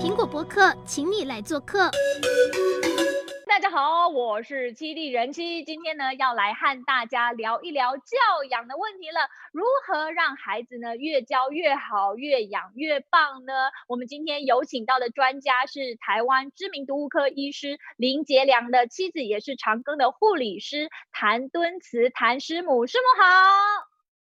[0.00, 1.90] 苹果博客，请你来做客。
[3.46, 8.16] 大家好，我是七弟人妻，今天呢要来和大家聊一聊教
[8.48, 9.20] 养的问题了。
[9.52, 13.52] 如何让孩子呢越教越好，越养越棒呢？
[13.88, 22.86] 我们今天有请到的专家是台湾知名毒物科医师林杰良的妻子，也是长庚的护理师谭敦慈谭师母。
[22.86, 23.28] 师母好，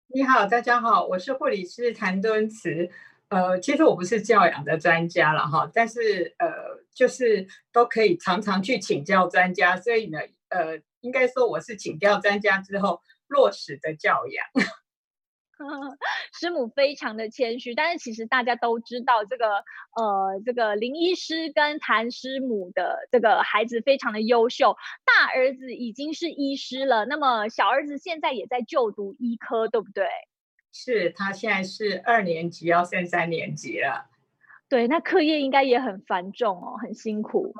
[0.06, 2.90] 你好，大家好，我是护理师谭敦慈。
[3.28, 6.48] 呃，其实我不是教养的专家了哈，但是呃，
[6.94, 14.46] 就是都可以常常去请教专家，所以呢，呃，应该说我是请教专家之后落实的教养。
[16.32, 19.64] 师母非常的谦虚，但是其实大家都知道这个
[19.96, 30.06] 呃，这个林医师跟谭师母的这个孩子非常的优秀，大儿子已经是医师了，那么小儿子现在也在就读医科，对不对？
[30.80, 34.08] 是他现在是二年级，要升三年级了。
[34.68, 37.52] 对，那课业应该也很繁重哦，很辛苦。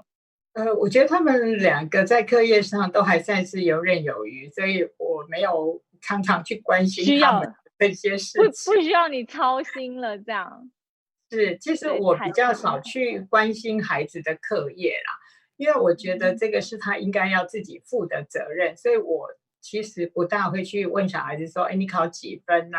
[0.53, 8.45] 呃，我觉得他们两个在课业上都还算是游刃有余，所以我没有常常去关心他们这些事情。
[8.45, 10.71] 不不需要你操心了，这样。
[11.29, 15.13] 是，其实我比较少去关心孩子的课业啦，
[15.57, 19.29] 因为我觉得这个是他应该要自己负的责任，所以我。
[19.71, 22.79] 其实不大会去问小孩子说：“哎，你考几分啊？”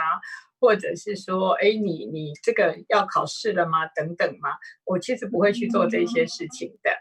[0.59, 4.49] 或者是说：“哎，你你这个要考试了吗？”等等嘛。
[4.85, 6.91] 我其实不会去做这些事情的。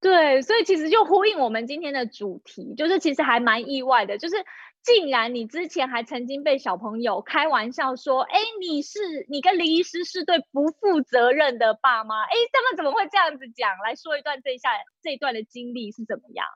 [0.00, 4.36] 对，所以其实就呼应我们今天的主题，就是其实还蛮意外的，就是
[4.82, 13.70] 竟然你之前还曾经被小朋友开玩笑说：“哎，你是你跟林医师是对不负责任的爸妈。”哎，他们怎么会这样子讲？
[13.84, 14.70] 来说一段这一下
[15.02, 16.46] 这一段的经历是怎么样？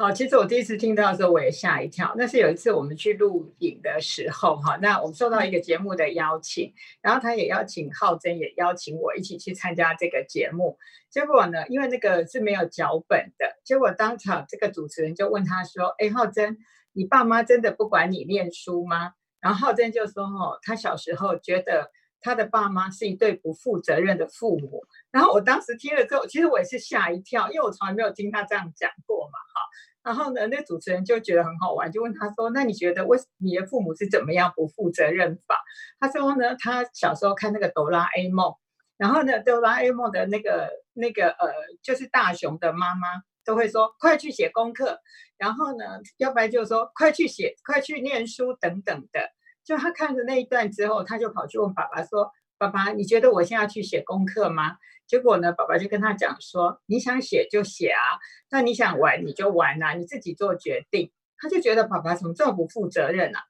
[0.00, 2.14] 好，其实我第一次听到的时候，我也吓一跳。
[2.16, 10.78] 那是有一次我们去录影的时候，哈，那我们受到一个节目的邀请，然后他也邀请浩真，也邀请我一起去参加这个节目。
[11.10, 16.58] 结果呢，因为那个是没有脚本的，结果当场这个主持人就问他说：“哎，浩真，
[16.92, 21.90] 你爸妈真的不管你念书吗？”然后浩真就说：“哦，他小时候觉得。”
[22.20, 29.62] 他的爸妈是一对不负责任的父母，然后我当时听了之后，其实我也是吓一跳，因为我从来没有听他这样讲过嘛，哈。
[30.08, 35.62] 然后呢，那主持人就觉得很好玩，就问他说：“那你觉得为你的父母是怎么样不负责任法？”
[36.00, 38.54] 他说呢，他小时候看那个哆啦 A 梦，
[38.96, 41.52] 然后呢，哆啦 A 梦的那个那个呃，
[41.82, 43.06] 就是大雄的妈妈
[43.44, 44.98] 都会说：“快去写功课。”
[45.36, 45.84] 然后呢，
[46.16, 49.20] 要不然就是说：“快去写，快去念书等等的。”
[49.62, 54.76] 就他看着那一段之后，他就跑去问爸爸说：“爸爸，你觉得我现在要去写功课吗？”
[55.06, 58.18] 结果呢，爸爸就跟他讲说：“你想写就写啊，
[58.50, 61.10] 那你想玩你就玩啊，你自己做决定。”
[61.40, 63.40] 他就觉得爸爸怎么这么不负责任啊？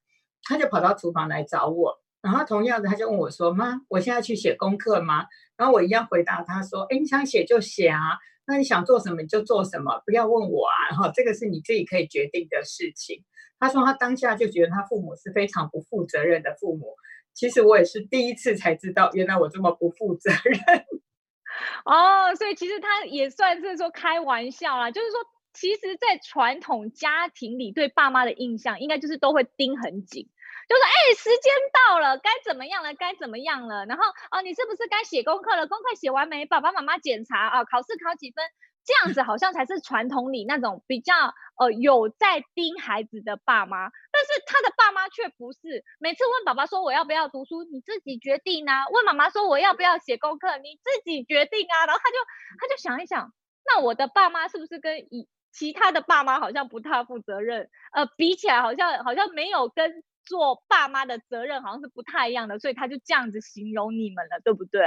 [0.45, 5.27] 他就跑到厨房来找我，然后同样的他就问我说：“妈，我现在去写功课吗？”
[5.57, 13.25] 然后我一样回答他说：“哎，你想写就写啊，那你想做什么你就做什么，不要问我啊。”然后这个是你自己可以决定的事情。
[13.59, 16.95] 他说他当下就觉得他父母是非常不负责任的父母。
[17.39, 20.59] 其实我也是第一次才知道，原来我这么不负责任。
[21.87, 25.21] 哦，所以其实他也算是说开玩笑啦，就是说，
[25.53, 30.29] 其实，在传统家庭里，对爸妈的印象应该就是都会盯很紧，
[30.69, 33.87] 就是哎，时间到了，该怎么样了，该怎么样了。
[33.87, 35.69] 然后哦，你是不是该写功课了？
[35.69, 36.45] 功课写完没？
[36.45, 38.45] 爸爸妈妈检查啊，考试考几分？
[38.85, 41.13] 这样子好像才是传统里那种比较
[41.59, 45.85] 呃有在盯孩子的爸妈，但是他的爸妈却不是。
[46.01, 48.89] 每次问爸爸说我要不要读书，你自己决定啊。
[48.91, 51.87] 问妈妈说我要不要写功课，你自己决定啊。
[51.87, 52.17] 然后他就
[52.59, 53.33] 他就想一想，
[53.65, 57.71] 那我的爸妈是不是跟以其他的爸妈好像不太负责任？
[57.93, 64.83] 呃，比起来好像好像没有跟做爸妈的责任好像是不太一样的，所以他就这样子形容你们了，对不对？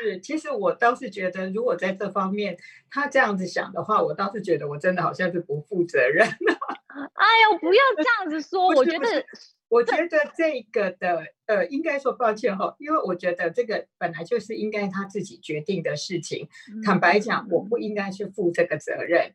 [0.00, 2.56] 是，其实我倒是觉得，如果在这方面
[2.90, 6.26] 他这样子想的话，我倒是觉得我真的好像是不负责任。
[7.14, 9.24] 哎呦，不要 这样子说，我觉得，
[9.68, 16.48] 我觉得这个的，呃，应该说抱歉哈，因为我觉得这个本来就是应该他自己决定的事情。
[16.72, 19.34] 嗯、坦白讲，我不应该去负这个责任。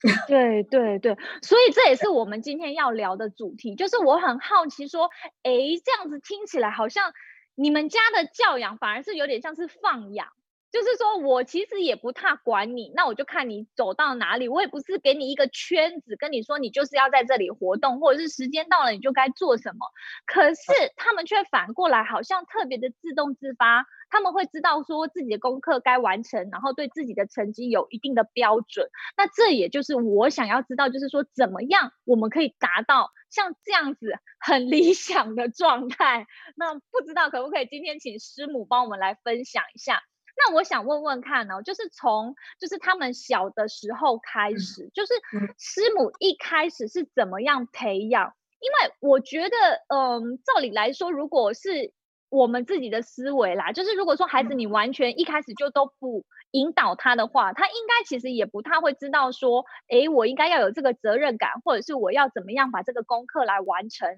[0.28, 5.10] 对对对，所以这也是我们今天要聊的主题，就是我很好奇说，
[5.42, 5.52] 哎，
[5.84, 7.12] 这样子听起来好像。
[7.58, 10.28] 你们家的教养反而是有点像是放养，
[10.76, 19.86] 就是说我其实也不太管你，那我就看你走到哪里，我也不是给你一个圈子，跟你说你就是要在这里活动，或者是时间到了你就该做什么。
[20.26, 20.62] 可是
[20.96, 23.86] 他们却反过来好像特别的自动自发。
[24.10, 28.88] 他们会知道说自己的功课该完成，然后对自己的成绩有一定的标准。
[29.16, 36.26] 那这也就是我想要知道，就是说怎么样我们可以达到像这样子很理想的状态。
[36.54, 40.02] 那不知道可不可以今天请师母帮我们来分享一下？
[40.38, 45.14] 那我想问问看呢、哦，就是从就是他们小的时候开始，嗯、就是
[45.58, 48.34] 师母一开始是怎么样培养？
[48.60, 49.56] 因为我觉得，
[49.88, 51.92] 嗯，照理来说，如果是
[52.28, 64.08] 我们自己的思维啦，就是如果说孩子你完全一开始就都不引导他的话，他应该其实也不太会知道说，诶，我应该要有这个责任感，或者是我要怎么样把这个功课来完成。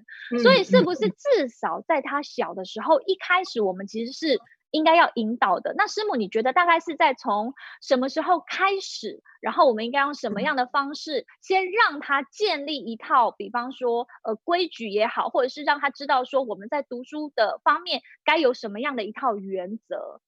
[0.41, 4.39] 所以，是不是至少在他小的时候，一开始我们其实是。
[4.71, 5.73] 应该要引导的。
[5.75, 9.21] 那师母，你觉得大概是在从什么时候开始？
[9.41, 20.19] 然后我们应该用什么样的方式，先让他建立一套，比方说，呃，规矩也好，或者是让他知道说我们在读书的方面该有什么样的一套原则？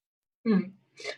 [0.45, 0.73] 嗯，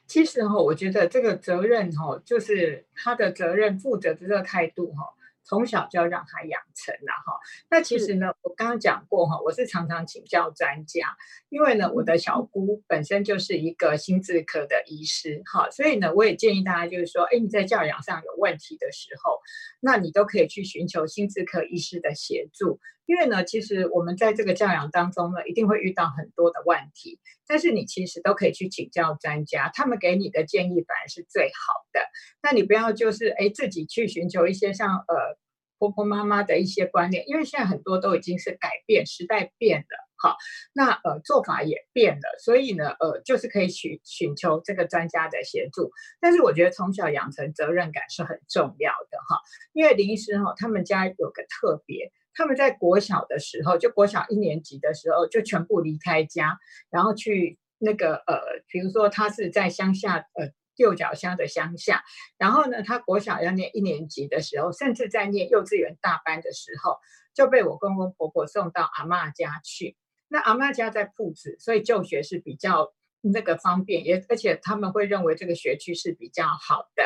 [0.08, 5.14] 其实哈，我觉得这个责任哈，就是他的责任、负责的这个态度哈。
[5.45, 11.16] 从小就要让他养成了哈，那其实呢，我刚刚讲过哈，我是常常请教专家，
[11.50, 19.40] 因为呢，我的小姑本身就是一个心智科的医师哈，所以呢，我也建议大家就是说，哎，你在教养上有问题的时候，
[19.80, 22.80] 那你都可以去寻求心智科医师的协助。
[23.05, 32.00] 因为呢，其实我们在这个教养当中呢，一定会遇到很多的问题，但是你其实都可以去请教专家，他们给你的建议反而是最好的。
[32.41, 35.38] 那你不要就是哎自己去寻求一些像呃
[35.77, 40.38] 婆婆妈妈的一些观念，因为现在很多都已经是改变，时代变了，哈，
[40.73, 45.91] 那呃做法也变了，所以呢呃就是可以寻寻求这个专家的协助。
[46.21, 49.41] 但是我觉得从小养成责任感是很重要的哈，
[49.73, 52.13] 因为林医师哈他们家有个特别。
[52.33, 56.57] 他们在国小的时候，就国小一年级的时候，就全部离开家，
[56.89, 62.03] 然后去那个呃，比如说他是在乡下呃六角乡的乡下，
[62.38, 66.97] 然后呢，他国小要念一年级的时候，甚至在念幼稚园大班的时候，
[67.33, 69.95] 就被我公公婆婆送到阿嬷家去。
[70.27, 72.94] 那阿嬷家在朴子，所以就学是比较。
[73.31, 77.04] 那个方便也，而且他们会认为这个学区是比较好的。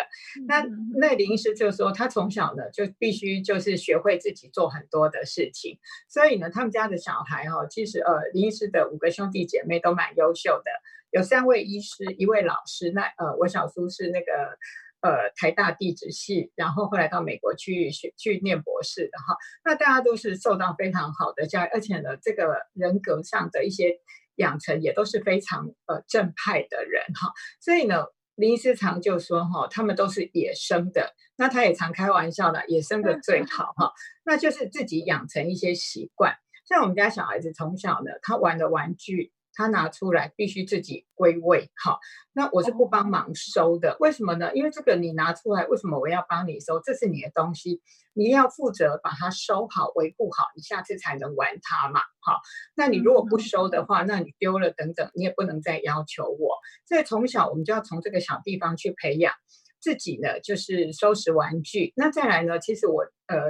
[0.47, 0.65] 那
[0.95, 5.77] 那林医师就说，他从小呢就必须就是学会自己做很多的事情。
[6.09, 10.71] 所以呢，他们家的小孩哈、哦，其实呃，林医师的五个兄弟姐妹都蛮优秀的，
[11.11, 12.91] 有三位医师，一位老师。
[12.91, 14.57] 那呃，我小叔是那个
[15.01, 19.37] 呃台大地质系，然后后来到美国去学去念博士的哈。
[19.63, 23.99] 那大家都是受到非常好的教育，而且呢，这个人格上的一些。
[24.37, 28.05] 养成也都是非常呃正派的人哈，所以呢，
[28.35, 33.91] 林医师常就说哈，他们都是野生的，那他也常开玩笑的，野生的最好哈，
[34.25, 36.35] 那就是自己养成一些习惯，
[36.67, 39.31] 像我们家小孩子从小呢，他玩的玩具。
[39.57, 41.97] 他拿出来必须自己归位，好，
[42.31, 44.53] 那我是不帮忙收的，为什么呢？
[44.53, 46.79] 因为这个你拿出来，为什么我要帮你收？
[46.79, 47.81] 这是你的东西，
[48.13, 52.39] 你要负责把它收好、维护好，你下次才能玩它嘛，好。
[52.75, 56.59] 那你如果不收的话，那你丢了等等，你也不能再要求我。
[56.87, 59.33] 所以从小我们就要从这个小地方去培养
[59.81, 61.93] 自己呢，就是收拾玩具。
[61.95, 63.41] 那再来呢，其实我呃。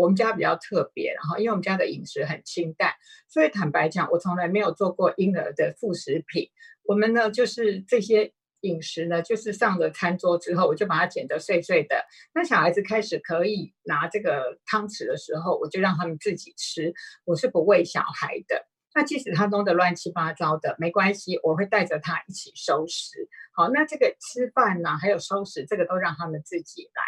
[0.00, 2.92] 我们家比较特别，然后因为我们家的饮食很清淡，
[3.28, 6.48] 所以坦白讲，我从来没有做过婴儿的副食品。
[6.84, 8.32] 我们呢，就是这些
[8.62, 12.04] 饮食呢，就是上了餐桌之后，我就把它剪得碎碎的。
[12.34, 16.92] 那小孩子开始可以拿这个汤匙的时候，我就让他们自己吃。
[17.24, 18.66] 我是不喂小孩的。
[18.92, 23.28] 那即使他弄得乱七八糟的，没关系，我会带着他一起收拾。
[23.54, 27.02] 好，那这个吃饭呢，还有收拾，这个都让他们自己来。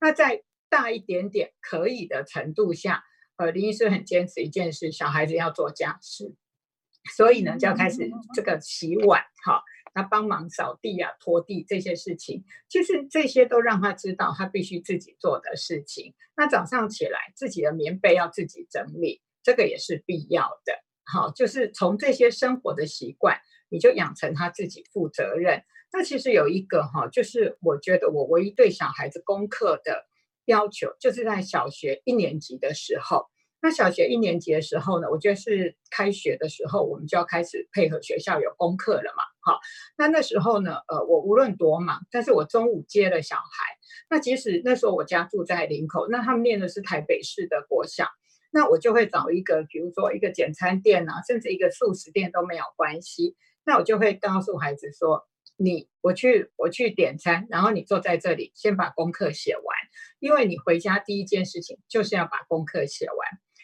[0.00, 0.42] 那在
[0.74, 3.04] 大一点点可以的程度下，
[3.36, 6.34] 呃，林医师很坚持一件事，小孩子要做家事，
[7.16, 9.62] 所以呢，就要开始这个洗碗，哈，
[9.94, 16.12] 那帮忙扫地啊、拖地这些事情，其实这些都让他知道他必须自己做的事情。
[16.36, 20.82] 那早上起来，自己的棉被要自己整理，这个也是必要的。
[21.04, 23.38] 好，就是从这些生活的习惯，
[23.68, 25.62] 你就养成他自己负责任。
[25.92, 30.08] 那其实有一个哈，就是我觉得我唯一对小孩子功课的。
[30.46, 33.26] 要求就是在小学一年级的时候，
[33.60, 39.22] 那小学一年级的时候呢，我觉得是开学的时候，我们就要开始配合学校有功课了嘛。
[39.40, 39.58] 好，
[39.96, 43.64] 那那时候呢，呃，我无论多忙，但是我中午接了小孩，
[44.10, 48.06] 那即使那时候我家住在林口，那他们念的是台北市的国小，
[48.52, 55.26] 那我就会找一个，比如说一个简餐店啊，甚至一个素食店都没有关系，那我就会告诉孩子说。
[55.56, 59.64] 你我去我去点餐，然后你坐在这里，先把功课写完，
[60.18, 63.16] 因为你回家第一件事情就是要把功课写完。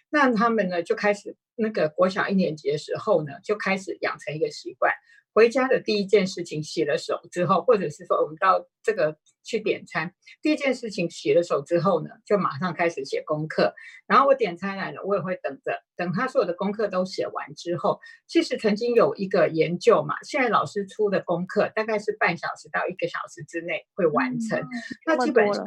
[0.09, 4.93] 那他们呢就开始那个国小一年级的时候呢，就开始养成一个习惯，
[5.33, 13.75] 回家的第一件事情洗了手之后，或者是说我们到这个去点餐，第一件事情洗了手之后呢，就马上开始写功课。
[14.07, 24.69] 然后我点餐来了，我也会等着，等他所有的功课都写完之后，其实曾经有一个研究嘛，现在老师出的功课大概是半小时到一个小时之内会完成，嗯、
[25.07, 25.65] 那基本上。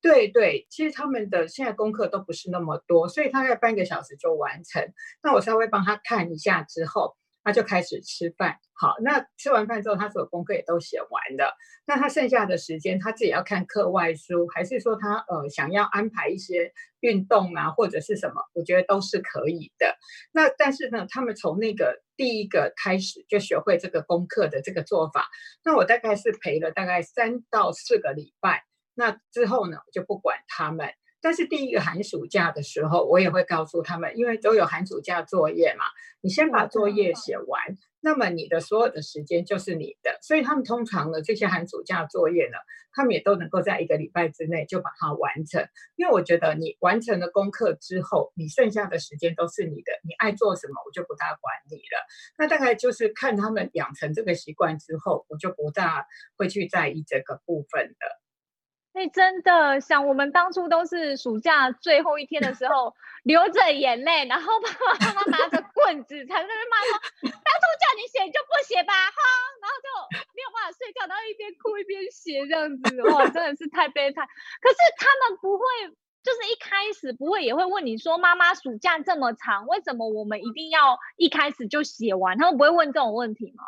[0.00, 4.80] 对对，其实他们的现在功课都不是那么多，所以他要半个小时就完成。
[5.24, 7.16] 那我稍微帮他看一下之后，
[7.48, 8.58] 他就开始吃饭。
[8.74, 11.56] 好，那吃完饭之后，他所有功课也都写完了。
[11.86, 18.42] 那他剩下的时间，他自己要看课外书，还是说他呃想要安排一些运动啊，或者是什么？
[18.52, 19.96] 我觉得都是可以的。
[20.30, 25.26] 那但是呢，他们从那个第一个开始就学会这个功课的这个做法，
[25.64, 28.64] 那我大概是陪了大概三到四个礼拜。
[28.94, 30.90] 那之后呢，我就不管他们。
[31.20, 35.84] 但是第一个寒暑假的时候，我也会告诉他们，因为都有寒暑假作业嘛，
[36.20, 40.18] 你先把作业写完，那么你的所有的时间就是你的。
[40.22, 42.58] 所以他们通常呢，这些寒暑假作业呢，
[42.92, 45.66] 他们也都能够在一个礼拜之内就把它完成。
[45.96, 52.06] 因为我觉得你完成了功课之后，你剩下的时间都是你的，你爱做什么我就不大管你了。
[52.38, 56.06] 那大概就是看他们养成这个习惯之后，我就不大
[56.36, 58.06] 会去在意这个部分的。
[58.98, 69.22] 哎，真的，像我们当初都是暑假最后一天的时候，流着眼泪，然后爸爸妈妈拿着棍子，才在那边骂说：“当初叫你写就不写吧，哈！”
[69.62, 74.26] 然后就没有办法睡觉，然后一边哭一边写这样子，哇，真的是太悲惨。
[74.60, 75.64] 可是他们不会，
[76.24, 83.62] 就是一开始不会也会问你说：“妈妈，暑假这么长，为什么我们一定要一开始就写完？”他们不会问这种问题吗？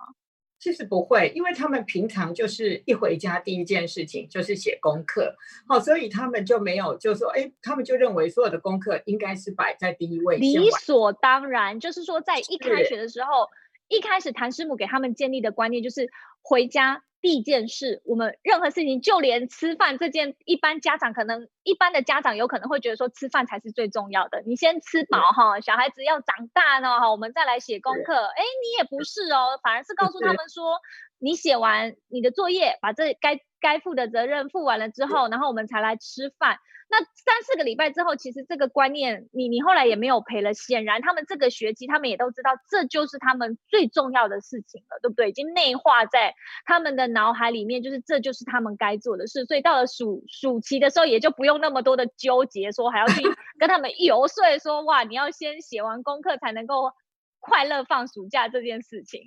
[0.61, 5.35] 其实不会，因为他们平常就是一回家第一件事情就是写功课，
[5.67, 11.81] 好，所以他们就没有就说，哎，他们就认为所有的功课应该是摆在第一位，理所当然。
[11.81, 13.49] 就是说，在一开学的时候，
[13.91, 16.09] 一开始谭师母给他们建立的观念就是
[16.43, 17.03] 回家。
[17.23, 24.43] 第一件事，我们任何事情，就连吃饭这件，一般家长可能，一般的家长有可能会觉得说，吃饭才是最重要的。
[24.47, 28.15] 你先吃饱哈，小孩子要长大呢哈，我们再来写功课。
[28.15, 30.81] 哎，你也不是哦，反而是告诉他们说，
[31.19, 36.59] 你写完你的作业，把这该该负的责任负完了之后，然后我们才来吃饭。
[36.93, 40.53] 那三四个礼拜之后，其实这个观念，你你后来也没有赔了。
[40.55, 45.29] 显然，他们这个学期，他们也都知道，这就是他们最重要的事情了，对不对？
[45.29, 49.45] 已经内化在他们的脑海里面，就是这就是他们该做的事。
[49.45, 53.23] 所以到了暑暑期的时候，也就不用那么多的纠结，说还要去
[53.61, 56.91] 跟他们游说，说哇，你要先写完功课才能够
[57.39, 59.23] 快乐放暑假这件事情。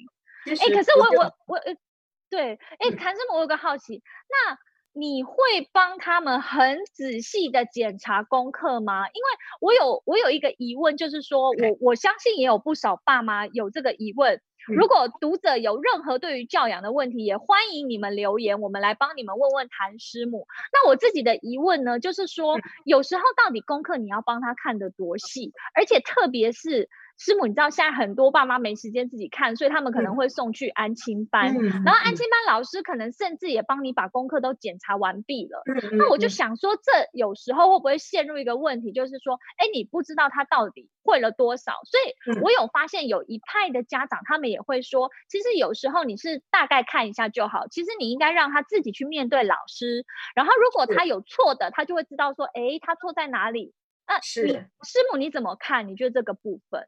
[0.46, 1.74] 哎，可是我我我呃，
[2.34, 4.58] 对，哎，谭师母，我有个好奇，那。
[4.96, 5.34] 你会
[5.72, 9.08] 帮他们很仔细的检查功课吗？
[9.08, 9.28] 因为
[9.60, 14.40] 我有我有一个疑问，就是说我我相信也有不少爸妈有这个疑问。
[14.68, 20.46] 如果读者有任何对于教养的问题，也欢迎你们留言，我们来帮你们问问谭师母。
[20.72, 26.88] 那我自己的疑问呢，就是说有时候到底功课你要帮他看得多细，而且特别是。
[27.18, 35.62] 师母，你知道现在很多爸妈没时间自己看，所以他们可能会送去安亲班，嗯、然后安亲班老师可能甚至也帮你把功课都检查完毕了。
[35.66, 41.74] 嗯、那我就想说，这有时候会不会陷入一个问题，就是说，哎，你不知道他到底会了多少？
[41.86, 50.06] 所以我有发现有一派的家长，他们也会说，其实有时候你是大概看一下就好，其实你应该让他自己去面对老师，
[50.36, 53.74] 然后如果他有错的，他就会知道说，哎，他错在哪里？
[54.06, 54.48] 那是
[54.84, 55.88] 师母你怎么看？
[55.88, 56.86] 你觉得这个部分？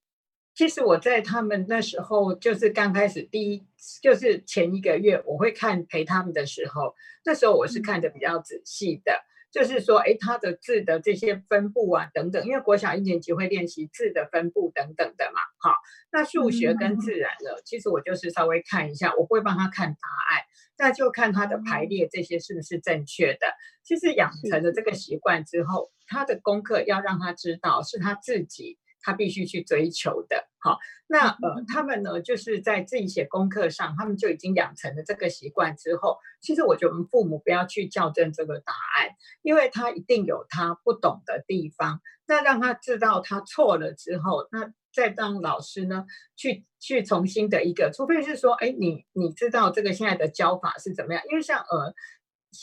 [0.55, 3.61] 其实我在他们那时候，就是刚开始第一，
[4.01, 6.95] 就是前一个月，我会看陪他们的时候，
[7.25, 9.21] 那时候我是看的比较仔细的，
[9.51, 15.75] 就是说，哎，他的字的这些分布啊，等等，因为国小一年级会练习字的分布等等的嘛，好，
[16.09, 20.43] 那数学跟自然呢，其实我就是稍微看一下，我不会帮他看答案，
[20.77, 23.47] 那就看他的排列这些是不是正确的。
[23.83, 28.77] 其实养成了这个习惯之后，他的功课要让他知道是他自己。
[29.05, 39.09] 他必须去追求的，好，那呃，他们呢，就是在自己写功课上，他们就已经养成了这个习惯之后，其实我觉得我们父母不要去校正这个答案，
[39.43, 51.93] 因为他一定有他不懂的地方，那让他知道他错了之后，那再让老师呢去去重新的一个，除非是说，哎，你你知道这个现在的教法是怎么样，因为像呃。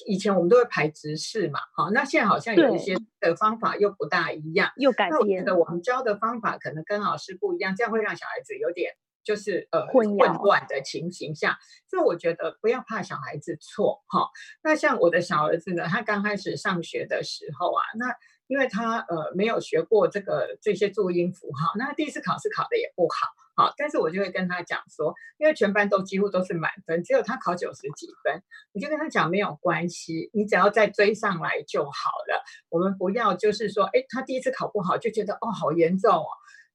[0.06, 5.20] 以前我们都会排直视嘛，好，那现在好像有一些的方法又不大一样，又改变。
[5.20, 8.92] 我觉得我们教的方法可能跟老师不一样，这样会让小孩子有点
[9.25, 11.58] 就是呃混乱的情形下，
[11.88, 14.28] 所以我觉得不要怕小孩子错哈。
[14.62, 18.06] 那像我的小儿子呢，他刚开始上学的时候啊，那
[18.49, 23.28] 因为他呃没有学过这个这些注音符号，那第一次考试考的也不好。
[23.54, 28.42] 好，但是我就会跟他讲说，因为全班都几乎都是满分，只有他考九十几分，
[28.73, 32.42] 我就跟他讲没有关系，你只要再追上来就好了。
[32.71, 36.26] 我们不要就是说，哎，他第一次考不好就觉得哦好严重哦。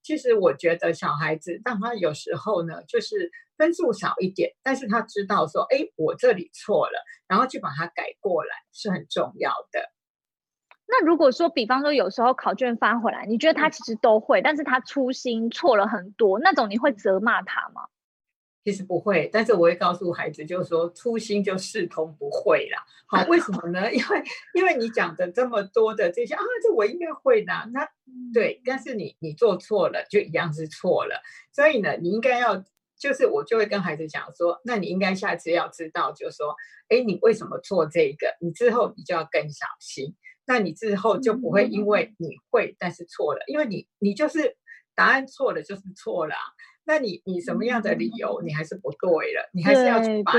[0.04, 9.82] 其实我觉得小孩子，当他有时候呢，就是分数少一点，但是他知道说，哎，我这里错了，然后去把它改过来是很重要的。
[10.88, 17.82] 那如果说，比方说有时候考卷翻回来，你觉得他其实都会，嗯、但是他粗心错了很多，那种你会责骂他吗？
[18.64, 22.84] 其实不会，但是我会告诉孩子，就是说粗心就视同不会啦。
[23.06, 23.92] 好，为什么呢？
[23.94, 24.24] 因为
[24.56, 27.54] 因为你讲的这么多的这些啊，这我应该会的。
[27.72, 27.88] 那
[28.34, 31.22] 对，但是你你做错了，就一样是错了。
[31.54, 32.62] 所以呢，你应该要，
[32.98, 36.54] 就是我就会跟孩子讲说，那你应该下次要知道，就是说，
[36.90, 38.36] 哎，你为什么做这个？
[38.42, 40.14] 你之后你就要更小心。
[40.48, 44.56] 那你之后就不会因为你会，但是错了，因为你你就是
[44.96, 46.42] 答案错了就是错了啊。
[46.86, 50.32] 那你你什么样的理由你还是不对了，你还是要去把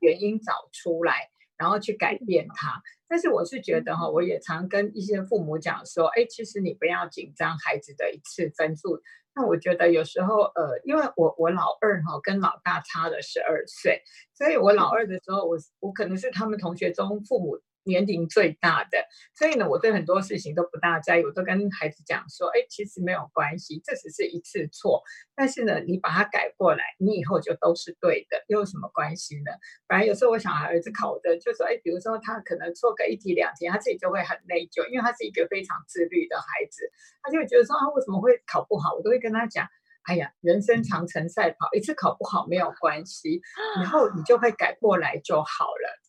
[0.00, 2.82] 原因找出来，然后去改变它。
[3.08, 9.00] 但是我是觉得哈，我也常跟一些父母讲说，哎，其实你不要紧张孩子的一次分数。
[9.34, 14.02] 那我觉得有时候呃，因为我我老二哈跟老大差了十二岁，
[14.34, 17.58] 所以我老二的时候，我我可能是他们同学中父母。
[17.86, 18.98] 年龄最大的，
[19.34, 25.02] 所以呢，我对很多事情都不大在意，我都跟孩子讲说，哎，其实没有关系，这只是一次错，
[25.34, 29.52] 但是呢，你把它改过来，你以后就都是对的，又有什么关系呢？
[29.86, 36.90] 反正有时候我小孩儿子考的，就说，哎，比如说他可能错个一题两题，他自己就会很内疚，因为他是一个非常自律的孩子，
[37.22, 38.94] 他就会觉得说，啊，为什么会考不好？
[38.94, 39.68] 我都会跟他讲，
[40.02, 43.40] 哎呀，人生长程赛跑，一次考不好没有关系，
[43.80, 46.05] 以后你就会改过来就好了。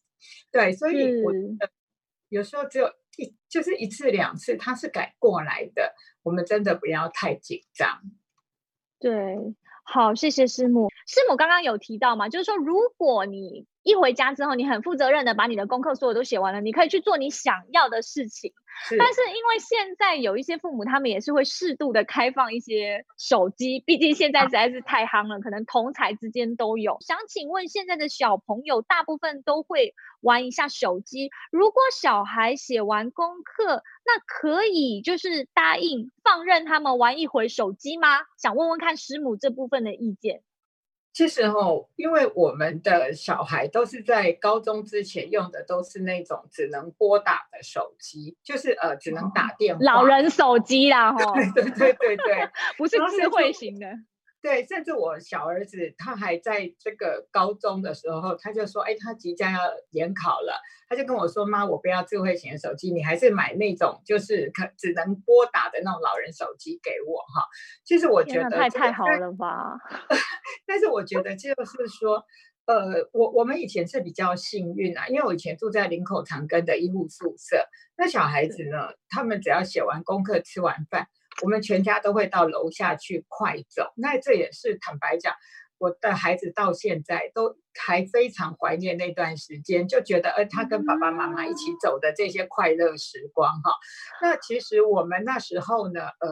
[0.52, 1.32] 对，所以我
[2.30, 5.94] 有时候只有一，就是一次两次，他是改过来的，
[6.24, 8.02] 我们真的不要太紧张。
[9.00, 9.38] 对，
[9.84, 10.90] 好，谢谢师母。
[11.06, 18.52] 师母刚刚有提到嘛，就是说，如果你一回家之后，你很负责任的把你的功课所有都写完了，你可以去做你想要的事情。
[18.90, 26.98] 是，但是因为现在有一些父母，他们也是会适度的开放一些手机，毕竟现在实在是太夯了，啊、可能同侪之间都有。
[27.00, 38.20] 想请问，现在的小朋友大部分都会玩一下手机，如果小孩写完功课，那可以就是答应放任他们玩一回手机吗？
[38.38, 40.42] 想问问看师母这部分的意见。
[41.18, 53.88] 其实哦，因为我们的小孩都是在高中之前用的都是那种只能拨打的手机，就是呃只能打电话，老人手机啦， 哈，对对对对对， 不是智慧型的。
[54.40, 67.44] 对，甚至我小儿子他还在这个高中的时候，他就说：“哎，他即将要联考了。”他就跟我说：“妈，我不要智慧型的手机，你还是买那种就是可只能拨打的那种老人手机给我哈。”
[67.84, 69.76] 其实我觉得太太好了吧？
[70.68, 72.24] 但是我觉得就是说，
[72.66, 77.66] 呃，我我们以前是比较幸运啊，因为我以前住在林口长庚的医护宿舍，
[77.98, 81.08] 那小孩子呢，他们只要写完功课、吃完饭。
[81.44, 85.36] 我们全家都会到楼下去快走，那这也是坦白讲，
[85.78, 93.72] 我的孩子到现在都还非常怀念那段时间，就觉得呃，他跟爸爸妈妈一起走的这些快乐时光哈。
[94.20, 96.28] 那其实我们那时候呢，呃，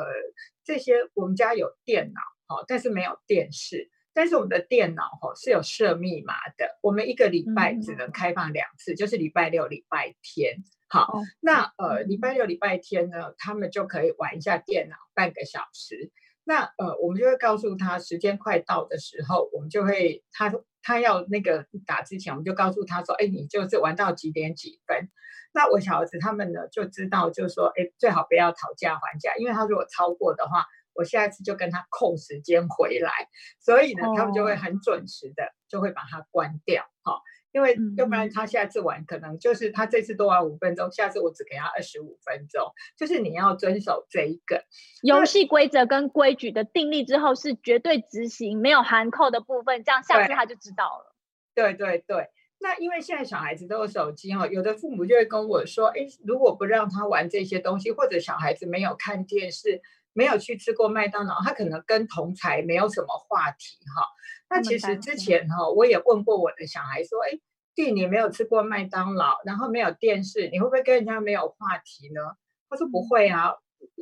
[0.64, 10.56] 这些我们家有电脑哈，但是没有电视，但是我们的电脑哈是有设密码的，我们一个礼拜只能开放两次，就是礼拜六、礼拜天。
[10.88, 16.12] 好，那呃，礼拜六、礼拜天呢，他们就可以玩一下电脑半个小时。
[16.46, 25.10] 那呃，我们就会告诉他时间快到的时候，我们就会他他要那个打之前，我们就告诉他说，哎，你就是玩到几点几分。
[25.54, 33.12] 那我小儿子他们呢就知道，就说，哎，最好不要讨价还价，因为他如果超过的话，我下一次就跟他扣时间回来。
[33.60, 36.84] 所以呢，他们就会很准时的就会把它关掉。
[37.04, 37.22] 好。
[37.52, 42.70] 因为要不然他下次玩可能就是他这次多玩五分钟，下次我只给他二十五分钟。
[42.98, 44.66] 就是你要遵守这一个
[45.02, 51.16] 游戏规则跟规矩的订立之后是绝对执行，没有含扣的部分，这样下次他就知道了。
[51.54, 52.28] 对对对，
[52.60, 59.82] 那因为现在小孩子都有手机哦，有的父母就会跟我说，哎，如果不让他玩这些东西，或者小孩子没有看电视，
[60.16, 64.08] 没有去吃过麦当劳，他可能跟同才没有什么话题哈。
[64.50, 67.38] 那其实之前哈，我也问过我的小孩说，哎，
[67.76, 72.22] 弟，你没有吃过麦当劳，然后没有电视，你会不会跟人家没有话题呢？
[72.70, 73.54] 他说不会啊，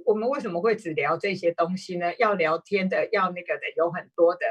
[0.05, 2.13] 我们为什么会只聊这些东西呢？
[2.17, 4.45] 要聊天的，要那个的，有很多的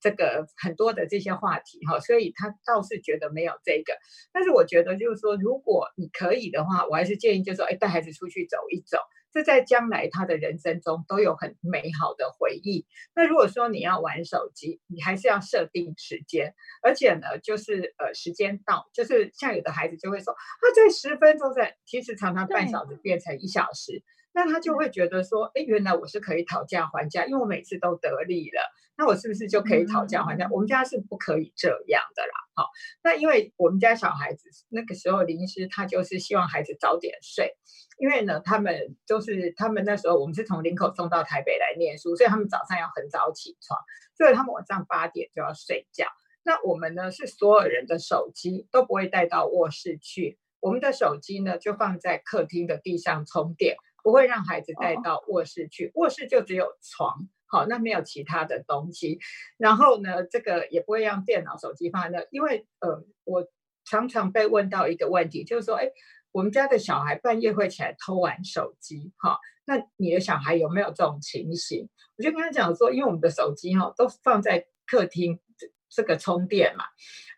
[0.00, 3.94] 这个很多的这些话题哈，所以他倒是觉得没有这个。
[4.32, 8.98] 但是我觉得就是说，如果你可以的话，我还是建议就是说，哎，带孩子出去走一走，
[9.32, 12.84] 这在将来他的人生中都有很美好的回忆。
[13.14, 24.02] 那如果说你要玩手机，你还是要设定时间，而且呢，就是呃时间到，就是像有的孩子就会说，啊，这十分钟在，其实常常半小时变成一小时。
[24.36, 28.60] 那他就会觉得说，哎，原来我是可以讨价还价，因为我每次都得利了，
[28.98, 30.44] 那我是不是就可以讨价还价？
[30.44, 32.68] 嗯、我们家是不可以这样的啦，好，
[33.02, 37.56] 那因为我们家小孩子那个时候，林医师他就是希望孩子早点睡，
[37.96, 43.80] 因为呢，他们就是他们那时候我们是从林口送到台北来念书，所以他们早上要很早起床，
[44.18, 46.04] 所以他们晚上八点就要睡觉。
[46.44, 53.78] 那我们呢，是所有人的手机都不会带到卧室去，我们的手机呢就放在客厅的地上充电。
[54.06, 59.18] 不会让孩子带到卧室去，卧室就只有床，好，那没有其他的东西。
[59.56, 63.48] 然后呢，这个也不会让电脑、手机放在那，因为呃，我
[63.84, 65.90] 常常被问到一个问题，就是说，哎，
[66.30, 71.88] 我们家的小孩半夜会起来偷玩手机，哈，那你的小孩有没有这种情形？
[72.16, 75.40] 我就跟他讲说，因为我们的手机哈都放在客厅
[75.88, 76.84] 这个充电嘛，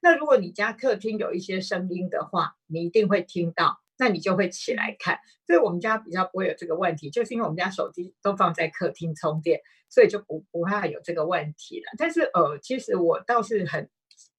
[0.03, 3.81] 那如果你家客厅有一些声音的话，你一定会听到。
[3.99, 11.93] 那你就会起来看，所以我们家比较不会有这个问题，就是因为我们家手机都放在客厅充电，所以就不不怕有这个问题了。
[11.99, 13.91] 但是呃，其实我倒是很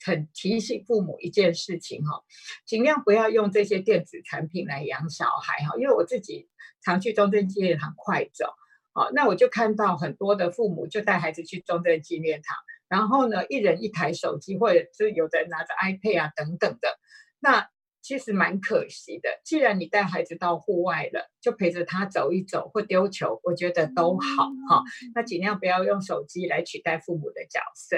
[0.06, 2.24] 很提醒父母一件事情哈，
[2.66, 6.48] 尽量不要用这些电子产品来养小孩哈，因为我自己
[6.82, 8.46] 常去中正纪念堂快走，
[8.94, 12.56] 好，那我就看到很多的父母就带孩子去中正纪念堂，
[12.88, 16.98] 然后呢，一人一台手机，或者是有的人拿着 iPad 啊等等的，
[17.42, 17.68] 那。
[18.02, 19.40] 其实蛮可惜的。
[19.44, 24.84] 既然你带孩子到户外了，就陪着他走一走或丢球，我觉得都好哈。
[25.14, 27.98] 那尽量不要用手机来取代父母的角色。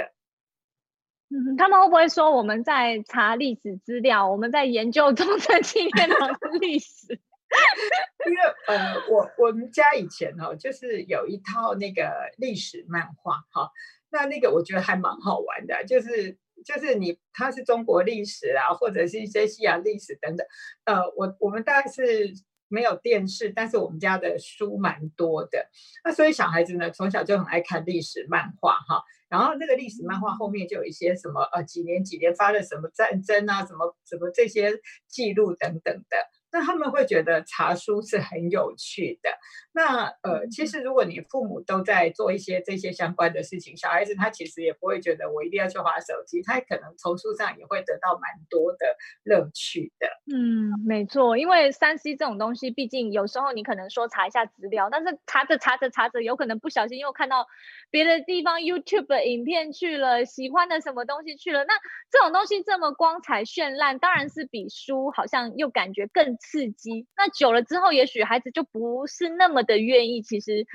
[1.30, 7.08] 嗯，他们会不会说我们在查历史资料，我们在研究中 正纪念堂的历史？
[8.28, 13.72] 因为呃，我我们家以前哦，就是有一套那个历史漫画哈。
[14.10, 16.38] 那那个我觉得还蛮好玩的，就是。
[16.64, 20.46] 就是你，它是中国历史啊，或者是一些西洋历史等等。
[20.86, 22.34] 呃，我我们大概是
[22.68, 25.68] 没有电视，但是我们家的书蛮多的。
[26.06, 29.04] 那所以小孩子呢，从小就很爱看历史漫画哈。
[29.30, 34.74] 然后那个历史漫画后面就有一些什么呃几年几年发了什么战争啊，什么什么这些
[35.08, 36.18] 记录等等的。
[36.52, 39.30] 那他们会觉得查书是很有趣的。
[39.74, 50.08] 那呃，其实如果你父母都在做一些这些相关的事情，小孩子他其实也不会觉得我一定要去划手机，他可能从书上也会得到蛮多的乐趣的。
[50.34, 57.48] 嗯，没错，因为三 C 这种东西，毕竟有时候你可能说查一下资料，但是查着查着查着，有可能不小心又看到
[57.90, 61.64] 别的地方 YouTube 的影片去了，喜欢的什么东西去了。
[61.66, 61.74] 那
[62.10, 67.08] 这种东西这么光彩绚烂，当然是比书好像又感觉更刺激。
[67.16, 69.62] 那久了之后，也许孩子就不是那么。
[69.62, 70.66] 的愿意，其实，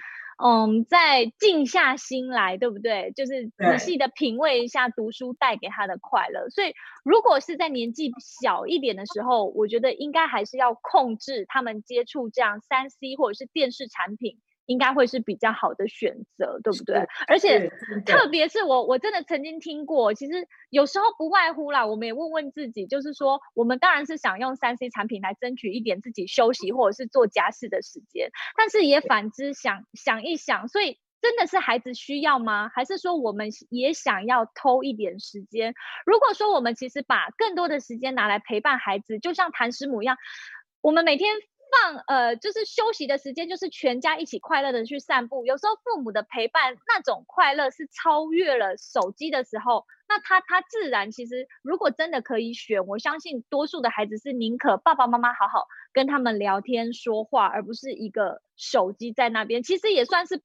[0.41, 3.13] 嗯，再静下心来，对不对？
[3.17, 6.49] 就是仔细的品味一下读书带给他的快乐。
[6.51, 6.73] 所以，
[7.05, 14.39] 如果是在年纪小一点的时候，我觉得应该还是要控制他们接触这样三 C 或者是电视产品。
[14.67, 17.07] 应该会是比较好的选择，对不对？
[17.27, 17.71] 而且
[18.05, 32.69] 特别是我，我真的曾经听过，其实有时候不外乎啦，我们也问问自己，就是说，我们当然是想用三 C 产品来争取一点自己休息或者是做家事的时间，但是也反之想想一想，所以真的是孩子需要吗？
[32.75, 35.75] 还是说我们也想要偷一点时间？
[36.05, 40.17] 如果说我们其实把更多的时间拿来陪伴孩子，就像谭师母一样，
[40.81, 41.37] 我们每天。
[41.83, 45.45] 放呃，就是休息的时间，就是全家一起快乐的去散步。
[45.45, 59.63] 有时候父母的陪伴那种快乐是超越了手机的时候，那他他自然其实如果真的可以选，我相信多数的孩子是宁可爸爸妈妈好好跟他们聊天说话，而不是一个手机在那边。
[59.63, 60.43] 其实也算是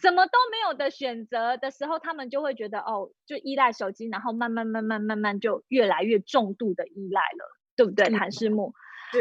[0.00, 8.74] 什么都没有的选择的时候，他们就会觉得哦，就依赖手机，然后慢慢慢慢慢慢就越来越重度的依赖了，对不对，谭师母？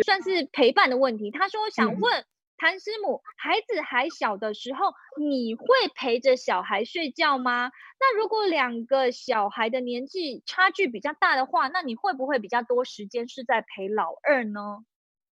[0.04, 1.32] 算是陪伴的问题。
[1.32, 2.26] 他说想问
[2.58, 7.72] 谭师母，孩子还小的时候，你会陪着小孩睡觉吗？
[8.00, 14.86] 那如果两个小孩的年纪差距比较大的话，那你会不会比较多时间是在陪老二呢？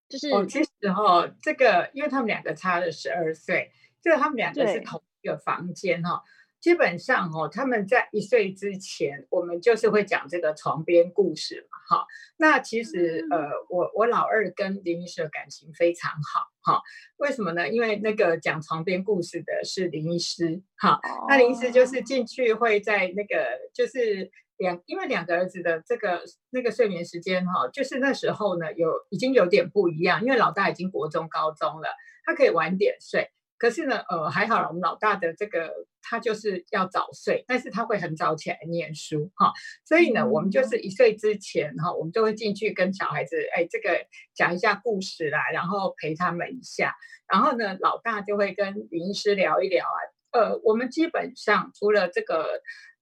[0.09, 6.23] 就是，哦，其实哈，这个因为他们两个差了十二岁，就是他们两个是同一个房间哈。
[6.59, 12.05] 基本上哦，他们在一岁之前，我们就是会讲这个床边故事嘛，哈。
[12.37, 16.81] 那其实呃，我我老二跟林医师的感情非常好，哈。
[17.17, 17.69] 为什么呢？
[17.69, 20.99] 因为那个讲床边故事的是林医师，哈。
[21.29, 31.87] 那林医师就是进去会在那个就是两，因为两个儿子的这个那个睡眠时间哈，就是那时候呢有已经有点不一样，因为老大已经国中高中了，
[32.25, 33.31] 他可以晚点睡。
[33.59, 39.51] 可是呢，呃，还好了，我们老大的这个他就是要早睡，但是他会很早起来念书哈，
[39.85, 46.95] 所以呢，我们就是一岁之前哈，我们就会进去跟小孩子，哎，这个讲一下故事啦，然后陪他们一下，
[47.31, 49.99] 然后呢，老大就会跟林医师聊一聊啊，
[50.31, 52.61] 呃，我们基本上除了这个。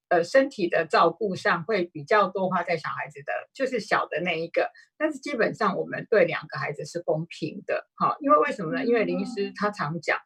[0.09, 4.71] 呃，身体的照顾上会比较多花在小孩子的，就是小的那一个。
[4.97, 8.15] 但是基本上我们对两个孩子是公平的，哈。
[8.21, 8.85] 因为为什么呢？
[8.85, 10.17] 因为林医师他常讲，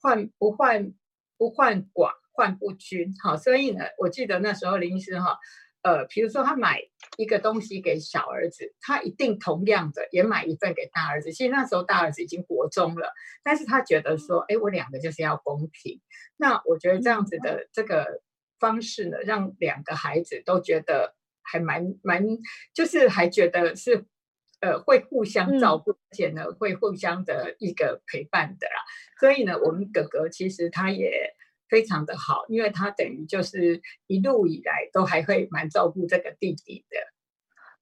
[0.00, 0.92] 患不患
[1.36, 3.36] 不患寡，患不均，哈。
[3.36, 5.38] 所以呢，我记得那时候林医师哈，
[5.82, 6.80] 呃，比如说他买
[7.16, 11.32] 一个东西给小儿子，他一定同样的也买一份给大儿子。
[11.32, 13.12] 其实那时候大儿子已经国中了，
[13.44, 16.00] 但是他觉得说，哎，我两个就是要公平。
[16.36, 18.20] 那我觉得这样子的这个。
[18.58, 22.24] 方式呢，让两个孩子都觉得还蛮蛮，
[22.74, 24.04] 就是还觉得是，
[24.60, 28.82] 呃，会互相照顾，而且呢，会互相的一个陪伴的啦。
[29.20, 31.34] 所以呢，我们哥哥其实他也
[31.68, 36.96] 非常的好，因为他等于就是一路以来都还会蛮照顾这个弟弟的。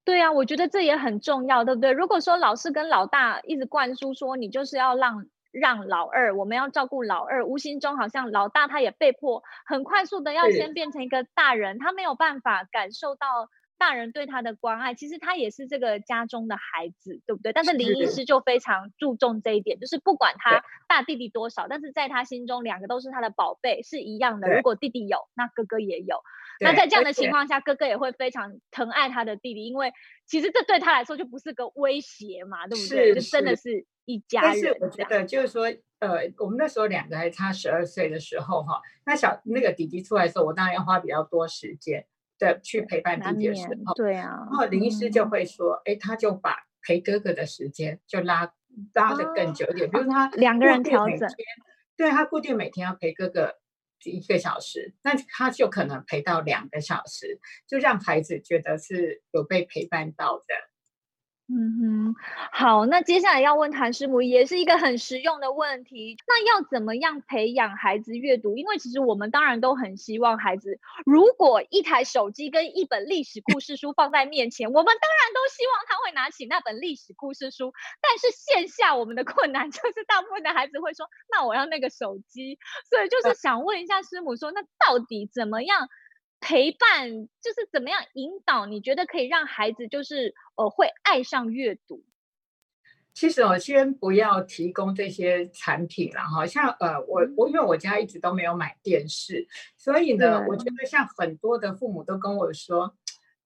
[0.03, 1.91] 对啊，我觉得这也很重要，对不对？
[1.91, 5.25] 如果说老是跟老大一直灌输说，你就是要让。
[5.51, 14.93] 让老二，我们要照顾老二，无形中好像老大他也被迫很快速的要先变成一个大人，他没有办法感受到大人对他的关爱。
[14.93, 17.53] 其实他也是这个家中的孩子，对不对？
[17.53, 24.53] 但是林医师就非常注重这一点，就是不管他大弟弟多少，但是在他心中两个都是他的宝贝，是一样的。
[24.53, 26.21] 如果弟弟有，那哥哥也有。
[26.59, 29.91] 那在这样的情况下，哥哥也会非常疼爱他的弟弟，因为
[30.25, 33.13] 其实这对他来说就不是个威胁嘛，对不对？
[33.13, 33.85] 就真的是。
[34.09, 35.63] 一家人，但是我觉得就是说，
[35.99, 42.05] 呃，我们那时候两个还差十二岁的时候，哈，那小那个弟弟出来的时候，我当然要花比较多时间
[42.39, 48.49] 的去陪伴弟弟的时候，对啊，然后林医师就会说，哎、嗯，他就把陪哥哥的时间就拉
[48.93, 51.29] 拉的更久一点，哦、比如他两个人调整，
[51.97, 53.55] 对，他固定每天要陪哥哥
[54.03, 60.55] 一个小时，那他就可能陪到两个小时，就让孩子觉得是有被陪伴到的。
[61.49, 61.79] 嗯
[62.13, 62.15] 哼，
[62.51, 66.17] 好，那接下来要问谭师母，也是一个很实用的问题。
[66.27, 68.57] 那要怎么样培养孩子阅读？
[68.57, 77.71] 因为其实我们当然都很希望孩子，如果一台手机跟一本历史故事书放在面前，我们当然都希望他会拿起那本历史故事书。
[78.01, 82.59] 但是线下我们的困难 就是，大部分的孩子会说：“那我要那个手机。”
[82.91, 85.87] 所以就是想问一下师母说，说那到底怎么样？
[86.39, 87.09] 陪伴
[87.41, 88.65] 就是怎么样引导？
[88.65, 92.03] 你觉得可以让孩子就是呃会爱上阅读？
[93.13, 102.95] 其实我先不要提供这些产品了哈，像呃我我因为我家一直都没有买电视，所以呢，我觉得像很多的父母都跟我说。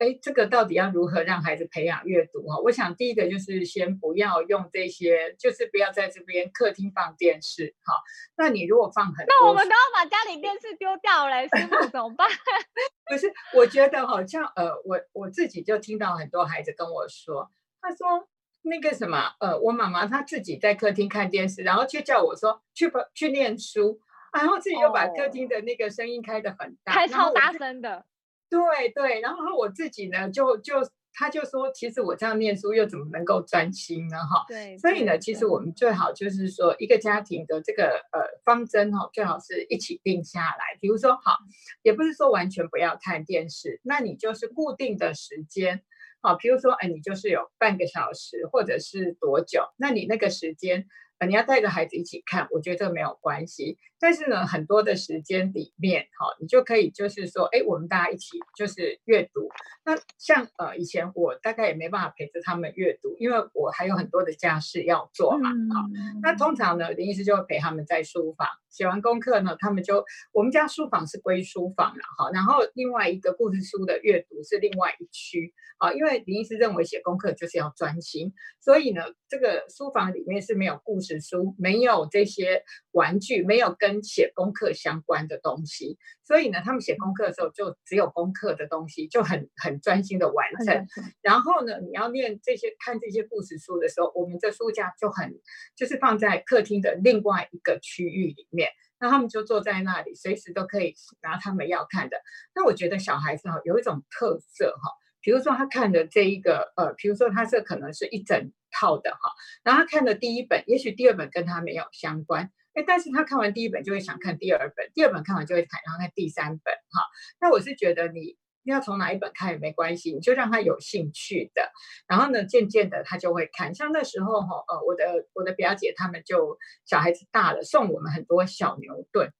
[0.02, 2.58] 哎，这个到底要如何让孩子培养阅读啊？
[2.64, 7.76] 我想第一个就是先不要用这些，就是不要在这边客厅放电视。
[7.86, 7.94] 好，
[8.36, 12.28] 那你如果放很多，那我们都要把家里电视丢掉了，师傅怎么办？
[13.06, 18.28] 不是，我觉得好像呃，我我自己就听到很多孩子跟我说，他说
[18.64, 24.02] 那个什么呃，我妈妈她自己在客厅看电视，然后却叫我说去去念书，
[24.34, 28.04] 然后自己又把客厅的那个声音开得很大，开超大声的。
[28.52, 30.76] 对对，然后我自己呢，就就
[31.14, 34.18] 他就说，其实我这样念书又怎么能够专心呢？
[34.18, 40.78] 哈，对，所以呢，其实我们最好就是说，一个家庭的这个呃方针哈，最好是一起定下来。
[40.82, 41.38] 比如说，好，
[41.82, 45.82] 也不是说完全不要看电视，那你就是固定的时间，
[46.22, 50.86] 好，比如说，哎，你就是有半个小时或者是多久，那你那个时间。
[51.28, 53.78] 你要带着孩子一起看，我觉得这个没有关系。
[54.00, 59.48] 但是呢，很多的时间里面，哈，你就可以就是说，哎，我们大家一起就是阅读。
[59.86, 66.20] 那像呃，以前我大概也没办法陪着他们阅读，因为我还有很多的家事要做嘛，啊、嗯。
[66.24, 70.04] 那通常呢，林医师就会陪他们在书房写完功课呢，他们就
[70.34, 72.32] 我们家书房是归书房了，哈。
[72.34, 81.11] 然后另外一个故事书的阅读是另外一区，啊，因为林医师认为写功课就是要专心，所以呢，这个书房里面是没有故事。
[81.12, 90.88] 史书没有这些玩具，没有跟写功课相关的东西，所以呢，他们写功课的时候就只有功课的东西，就很很专心的完成。
[91.22, 95.34] 然后呢，你要念这些看这些故事书的时候，我们的书架就很
[95.76, 98.70] 就是放在客厅的另外一个区域里面，
[99.00, 102.18] 那他们就坐在那里，随时都可以拿他们要看的。
[102.56, 105.01] 那我觉得小孩子哈有一种特色哈。
[105.22, 109.32] 比如说他看的这一个，呃，比如说他这可能是一整套的哈，
[109.64, 117.04] 然后他看的第一本，也许第二本跟他没有相关，哎，但是他看完第一本就会想看第二本，第二本看完就会看，然后看第三本哈。
[117.40, 121.72] 那我是觉得你要从哪一本看也没关系，你就让他有兴趣的，
[122.08, 123.74] 然后呢，渐渐的他就会看。
[123.74, 129.32] 像那时候哈，呃，我的我的表姐他们就小孩子大了，送我们很多小牛顿。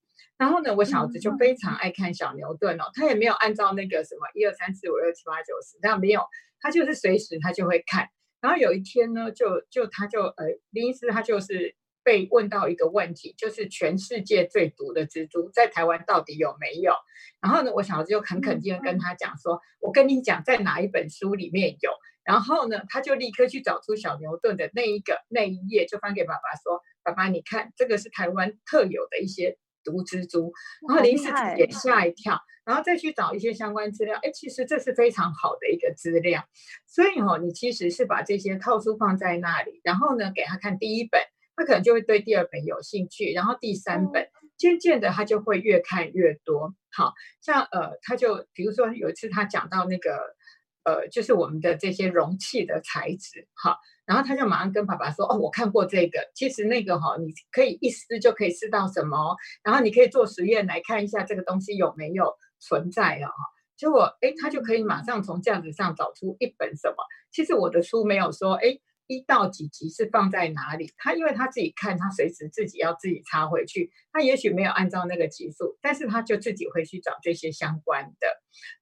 [0.42, 6.24] 然后呢，我小子就非常爱看小牛顿哦，他也没有按照那个什么一二三四五六七八九十，他没有，
[6.60, 8.08] 他就是随时他就会看。
[8.40, 16.96] 然后有一天呢，就就他就呃，林医师他就是被问到一个问题，就是全世界最毒的蜘蛛在台湾到底有没有？
[17.40, 21.92] 然后呢，我小子就很肯定的跟他讲说，我跟你讲，在哪一本书里面有。
[22.24, 29.56] 然后呢，他就立刻去找出小牛顿的那一个那一页，就翻给爸爸说，爸爸你看，这个是台湾特有的一些。
[29.84, 30.52] 毒蜘蛛，
[30.88, 34.20] 然后临时自己也吓一跳，然后再去找一些相关资料。
[34.22, 36.44] 哎，其实这是非常好的一个资料。
[36.88, 41.22] 所以哦，你其实是把这些套书放在那里，然后呢，给他看第一本，
[41.56, 46.74] 他可能就会对第二本有兴趣，然后第三本，渐渐的他就会越看越多。
[46.92, 50.36] 好像呃，他就比如说有一次他讲到那个
[50.84, 53.78] 呃，就是我们的这些容器的材质，好。
[54.06, 63.34] 然后他就马上跟爸爸说：“哦，我看过这个，其实那个哈，你可以一撕就可以撕到什么，然后你可以做实验来看一下这个东西有没有存在了哈。
[63.78, 66.96] 结果哎，他就可以马上从架子上找出一本什么。
[67.32, 68.80] 其实我的书没有说哎。”
[69.12, 70.90] 一到几集是放在哪里？
[70.98, 73.92] 他因为他自己看，他随时自己要自己插回去。
[74.14, 78.28] 他也许没有按照那个集数，但是他就自己会去找这些相关的。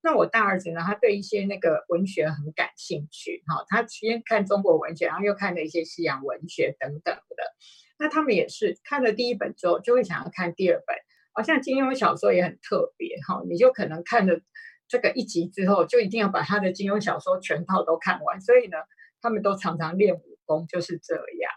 [0.03, 0.81] 那我大儿子呢？
[0.85, 7.43] 他对一些那个文学很感兴趣，哈，他先看中国文学，然后又看了一些西洋文学等等的。
[7.97, 10.95] 那他们也是看了第一本之后，就会想要看第二本。
[11.33, 14.39] 好像金庸小说也很特别，哈，你就可能看了
[14.87, 18.39] 这个一集之后，就一定要把他的金庸小说全套都看完。
[18.39, 18.77] 所以呢。
[19.21, 21.51] 他们都常常练武功，就是这样。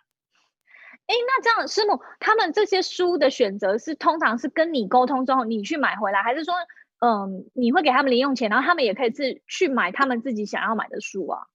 [1.07, 6.55] 哎，那这样师母，他们这些书的选择是通常是跟你沟通之后，你去买回来，还是说，
[7.01, 11.47] 嗯，你会给他们零用钱，然后他们也可以自去买他们自己想要买的书啊？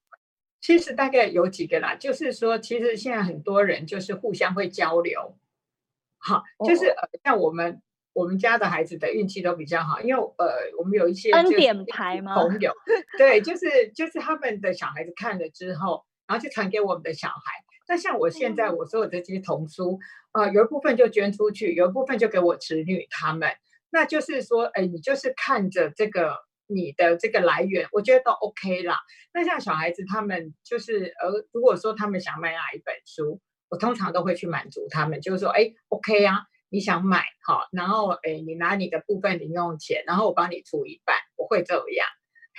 [0.62, 5.38] 其实大概有几个啦，就是说，其实现在很多人就是互相会交流。
[6.18, 7.82] 好，就是呃，像我们。
[8.18, 10.48] 我们家的孩子的运气都比较好，因为呃，
[10.80, 12.34] 我们有一些恩典牌吗？
[12.34, 12.74] 朋友，
[13.16, 17.36] 对，就是就是他们的小孩子看了之后，然后就传给我们的小孩。
[17.88, 20.00] 那像我现在我所有的这些童书，
[20.32, 23.52] 呃，有一部分就捐出去，有一部分就给我侄女他们。
[23.92, 28.98] 那就是说，哎，你就是看着这个你的这个来源，我觉得都 OK 啦。
[29.32, 36.42] 那像小孩子他们就是呃，如果说他们想买哪一本书，我通常都会去满足他们，就是说，哎，OK 啊。
[36.70, 42.08] 你想买好，然后诶，你拿你的部分零用钱，然后我帮你出一半，我会这样，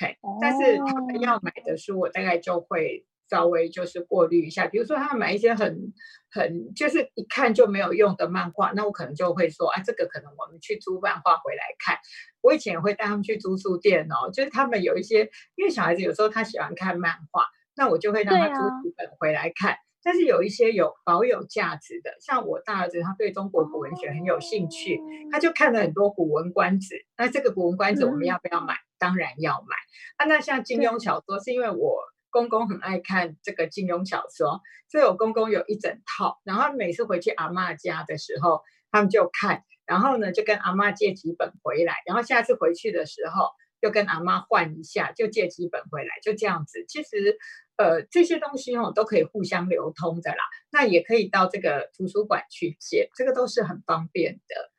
[0.00, 0.16] 嘿。
[0.40, 4.66] 但是他们要买的书，我大概就会稍微就是过滤一下。
[4.66, 5.92] 比如说他们买一些很
[6.30, 11.98] 很就是一看就没有用的漫画，那我可能就会说，啊，这个可能我们去租漫画回来看。
[12.40, 17.44] 我以前也会带他们去租书店哦，就是他们有一些，因为小孩子有时候他喜欢看漫画，
[17.76, 19.76] 那我就会让他租几本回来看。
[20.08, 24.98] 但是有一些有保有价值的，像我大儿子，他对中国古文学很有兴趣，
[25.30, 26.94] 他就看了很多《古文观止》。
[27.18, 28.72] 那这个《古文观止》我们要不要买？
[28.72, 29.76] 嗯、当然要买。
[30.16, 36.40] 啊，那像金庸小说，是因为我公公很爱看这个金庸小说，所以我公公有一整套。
[36.42, 46.84] 然后每次回去阿嬷家的时候，他们就看，然后呢就跟阿嬷借几本回来，然后下次回去的时候又跟阿妈换一下，就借几本回来，就这样子。
[46.86, 47.38] 其实。
[47.78, 50.38] 呃，这些东西哦都可以互相流通的啦，
[50.72, 54.72] 那也可以到这个图书馆去借，这个都是很方便的。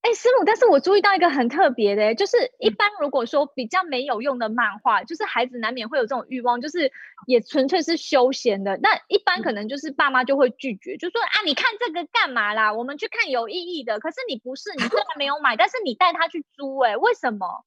[0.00, 6.90] 哎，师母，但是我注意到一个很特别的，就是一般如果说比较没有用的漫画，嗯、就是孩子难免会有这种欲望，就是
[7.28, 8.76] 也纯粹是休闲的。
[8.82, 12.74] 那一般可能就是爸妈就会拒绝，嗯、就说啊，你看这个干嘛啦？
[12.74, 14.00] 我们去看有意义的。
[14.00, 17.64] 可是你不是，你虽然没有买，但是你带他去租，哎，为什么？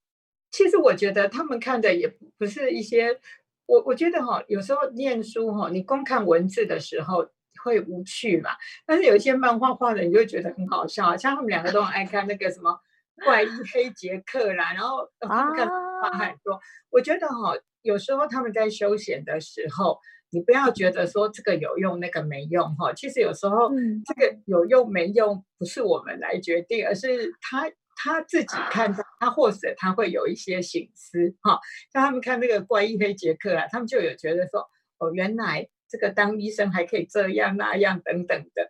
[0.54, 2.06] 其实我觉得他们看的也
[2.38, 3.18] 不是一些。
[3.66, 7.26] 我我觉得哈，有时候念书哈，你光看文字的时候
[7.64, 8.50] 会无趣嘛。
[8.86, 11.16] 但是有一些漫画画的，你就会觉得很好笑。
[11.16, 12.78] 像他们两个都很爱看那个什么
[13.24, 16.60] 怪医黑杰克啦，然后他们看画很多。
[16.90, 22.92] 我觉得哈，有时候他们在休闲的时候，你不要觉得说这个有用，那个没用哈。
[22.92, 23.72] 其实有时候
[24.04, 31.58] 这个有用没用不是我们来决定，而是他他自己看到，他或者他会有一些醒思哈。
[31.92, 38.68] 像他们看那个怪医黑杰克啊，他们就有觉得说哦，原来这个当医生还可以这样那样等等的，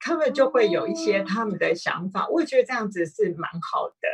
[0.00, 2.28] 他们就会有一些他们的想法。
[2.28, 4.08] 我也觉得这样子是蛮好的。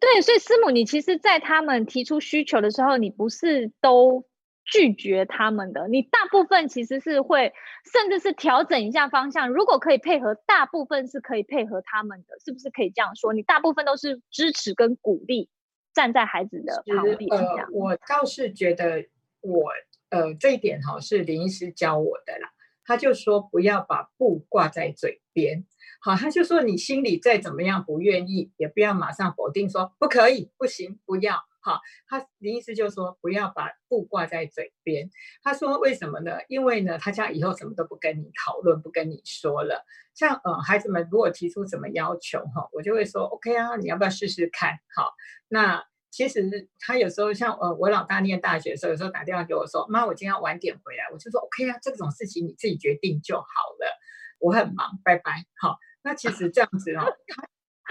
[0.00, 4.24] 对，所以师母，你其实，在他们提出需求的时候，你不是都
[4.64, 7.52] 拒绝他们的，你大部分其实是会，
[7.92, 9.50] 甚至是调整一下方向。
[9.50, 13.32] 如果可以配合，大部分是可以配合他们的，是不是可以这样说？
[13.32, 15.50] 你大部分都是支持跟鼓励，
[15.92, 17.30] 站在孩子的旁边。
[17.30, 19.04] 呃，我倒是觉得
[19.40, 19.70] 我
[20.08, 22.50] 呃这一点哈是林医师教我的啦，
[22.84, 25.66] 他就说不要把布挂在嘴边。
[26.00, 31.44] 好，他就说你心里再怎么样不愿意，也不要马上否定说不可以、不行、不要。
[31.64, 35.08] 好，他林医师就是说不要把布挂在嘴边。
[35.42, 36.36] 他说为什么呢？
[36.48, 39.82] 因为呢，他家以后什么都不跟你讨论，不跟你说了。
[40.12, 44.78] 像呃孩子们如果提出什么要求哈，我就会说 OK 啊，你要不要试试看？
[44.94, 45.14] 好，
[45.48, 53.44] 那其实他有时候像呃我老大念大学的时候，有时候打电话给我说妈，我今天要晚点回来，我就说 OK 啊，这种事情你自己决定就好
[53.80, 53.98] 了。
[54.38, 55.46] 我很忙，拜拜。
[55.56, 55.78] 好。
[56.06, 57.42] 那其实这样子哦，他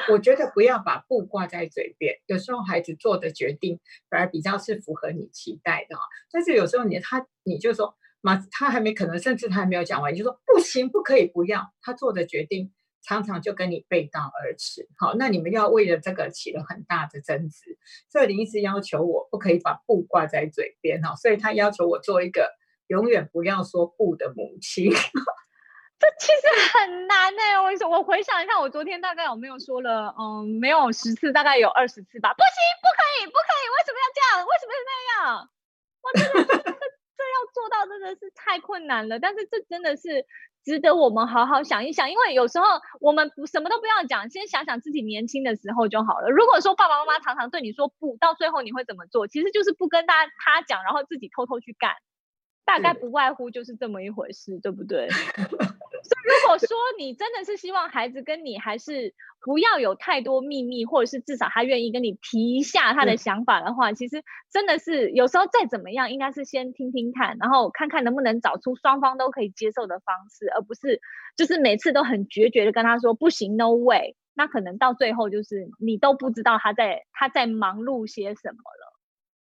[0.09, 2.15] 我觉得不要把布挂在嘴边。
[2.25, 3.79] 有时候孩子做的决定
[4.09, 5.95] 反而比较是符合你期待的，
[6.31, 11.73] 但是有时候你他你就说妈，他还没可能，甚至他还没有讲完，你就说不行，不可以，不要。
[11.81, 12.71] 他做的决定
[13.01, 14.87] 常常就跟你背道而驰。
[14.97, 17.77] 好，那你们要为了这个起了很大的争执。
[18.09, 22.49] 所以林医师要求我不可以把布挂在嘴边哈，所以他要求我做一个
[22.87, 24.91] 永远不要说不的母亲。
[26.03, 27.61] 这其实很难呢、欸。
[27.63, 32.33] 我说，我回想一下，我昨天大概有没有说了，嗯，没有十次，大概有二十次吧。
[32.33, 34.43] 不行，不可以，不可以，为什么要这样？
[34.43, 35.49] 为什么是那样？
[36.03, 36.71] 我真的，这
[37.15, 39.17] 这要做到真的是太困难了。
[39.17, 40.25] 但是这真的是
[40.65, 42.65] 值得我们好好想一想，因为有时候
[42.99, 46.29] 我们不什么都不要讲，先想想自己年轻的时候就好了。
[46.29, 49.27] 如果说爸爸妈妈常常对你说不，到最后你会怎么做？
[49.27, 51.95] 其实就是不跟大家他讲，然后自己偷偷去干。
[52.65, 55.09] 大概不外乎就是这么一回事，对不对？
[56.23, 71.01] 如果说你真的是希望孩子跟你还是不要有太多秘密，或者是至少他愿意跟你提一下他的想法的话，其实真的是有时候再怎么样，应该是先听听看，然后看看能不能找出双方都可以接受的方式，而不是
[71.35, 74.15] 就是每次都很决绝的跟他说不行，no way。
[74.35, 78.93] 那可能到最后就是你都不知道他在他在忙碌些什么了。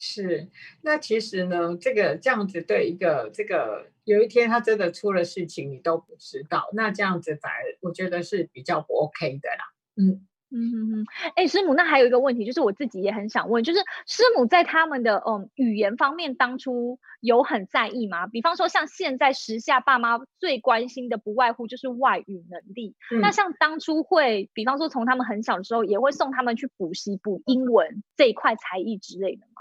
[0.01, 0.49] 是，
[0.83, 9.65] 那其实呢，这个这样子对一个这个有一天他真的出了事情，你都不知道，那这样子反而我觉得是比较不 OK 的啦。
[9.97, 11.07] 嗯嗯嗯嗯。
[11.37, 18.27] 哎，师母，那还有一个问题，就是我自己也很想问，就是师母在他们的嗯语言方面当初有很在意吗？
[18.27, 29.61] 比方说像现在时下爸妈最关心的不外乎就是外语能力，嗯、那像当初会，比方说从他们很小的时候也会送他们去补习补英文这一块才艺之类的吗？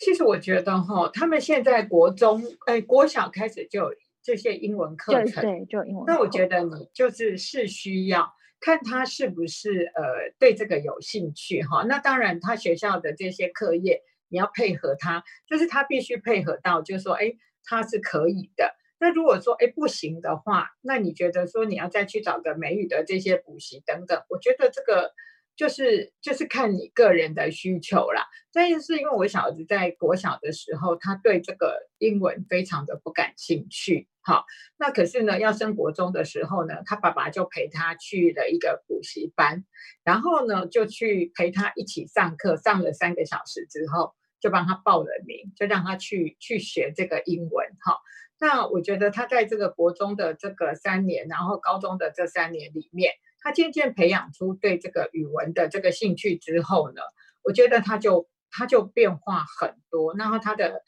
[0.00, 6.04] 其实我觉得哈，他们现在国中，哎，国小开始就有这些英文课程，对，对，就英文。
[6.06, 10.02] 那我觉得你就是是需要看他是不是呃
[10.38, 11.84] 对这个有兴趣哈。
[11.84, 17.34] 那当然，他学校的这些课业你要配合他，就是他必须配合到，就是说，哎，
[17.64, 18.74] 他是可以的。
[18.98, 25.12] 那如果说哎不行的话，那你觉得说你要再去找个美语的这些补习等等，我觉得这个。
[25.60, 34.46] 就是就是看你个人的需求啦，但是因为我小子在国小的时候，他对这个英文非常的不感兴趣，好，
[34.78, 39.62] 那可是呢，要升国中的时候呢，他爸爸就陪他去了一个补习班，
[40.02, 47.98] 然后呢，就去陪他一起上课，上了三个小时之后，就帮他报了名，就让他去去学这个英文，哈，
[48.38, 53.12] 那我觉得他在这个国中的这个三年，然后高中的这三年里面。
[53.40, 57.00] 他渐渐培养出对这个语文的这个兴趣之后呢，
[57.42, 60.14] 我觉得他就他就变化很多。
[60.16, 60.82] 然后他的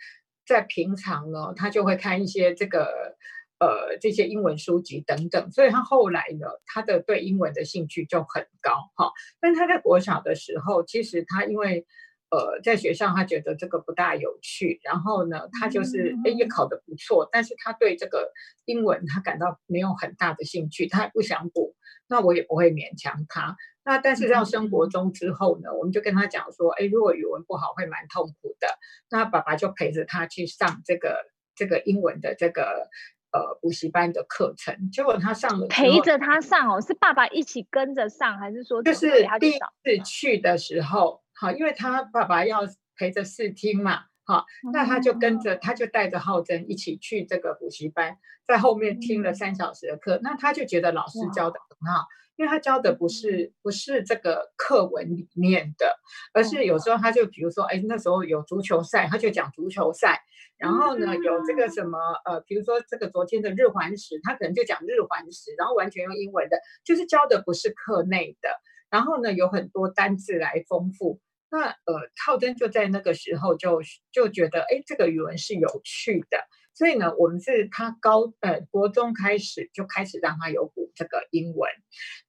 [0.46, 3.16] 在平常呢，他就会看一些这个
[3.58, 9.12] 呃这些英文书籍等等，所以他后来呢，他的对英文的兴趣就很高哈。
[9.40, 11.86] 但他在国小的时候，其实他因为
[12.32, 18.32] 呃在学校他觉得这个不大有趣，然后呢，他就是哎也考得不错，但是他对这个
[18.64, 21.76] 英文他感到没有很大的兴趣，他也不想补。
[22.08, 23.56] 那我也不会勉强他。
[23.84, 28.68] 那但是到生活中之后呢，我们就跟他讲说，哎，如果语文不好会蛮痛苦的。
[29.10, 31.24] 那爸爸就陪着他去上这个
[31.54, 32.90] 这个英文的这个
[33.32, 34.90] 呃补习班的课程。
[34.90, 42.60] 结果他上了，陪着他上哦，是爸爸一起跟着上，还是说就是第一次去的时候，好，因为他爸爸要
[42.96, 44.04] 陪着试听嘛。
[44.24, 48.16] 好，那他就跟着，他就带着浩真一起去这个补习班，
[48.46, 52.06] 在后面听了三小时的课，那他就觉得老师教的很好。
[52.36, 55.98] 因为他教的不是不是这个课文里面的，
[56.32, 60.22] 而是有时候他就比如说，哎，那时候有足球赛，他就讲足球赛。
[60.56, 68.48] 然后呢，有这个什么呃，比如说这个昨天的日环食，他可能就讲日环食，然后完全用英文的，就是教的不是课内的。
[68.88, 71.20] 然后呢，有很多单字来丰富。
[71.52, 76.38] 那呃，浩真就在那个时候就就觉得，哎，这个语文是有趣的。
[76.72, 81.70] 所以呢，我们是他高呃国中开始就开始让他有补这个英文。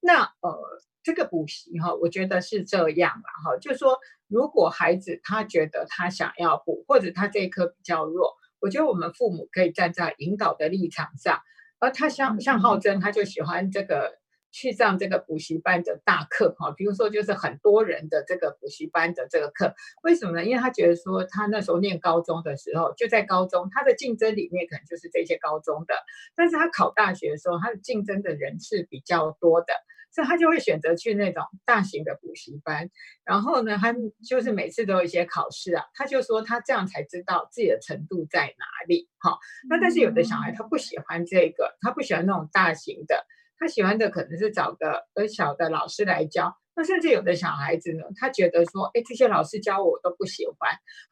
[0.00, 3.98] 那呃这个补习哈，我觉得是这样了哈，就是说
[4.28, 11.40] 如果孩子他觉得他想要补，或者他这一科比较弱，我觉得我们父母可以站在引导的立场上。
[11.78, 14.22] 而他像像浩真，他就喜欢这个。
[14.54, 19.74] 去上这个补习班的大课哈，比如说就是很多人的这个补习班的这个课，
[20.04, 20.44] 为什么呢？
[20.44, 25.94] 因为他觉得说他那时候念高中的时候，就在高中，他的竞争里面可能就是这些高中的，
[26.36, 29.74] 但是他考大学的时候，他的竞争的人是比较多的，
[30.12, 32.88] 所以他就会选择去那种大型的补习班。
[33.24, 33.92] 然后呢，他
[34.24, 39.08] 就是每次都有一些考试啊，他就说他这样才知道自己的程度在哪里。
[39.18, 43.26] 好，那但是有的小孩他不喜欢这个，他不喜欢那种大型的。
[43.58, 50.70] 他喜欢的可能是找个呃小的老师来教，那甚至有的小孩子呢，他觉得说，哎，这些老师教我都不喜欢，